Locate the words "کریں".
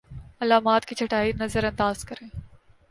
2.05-2.27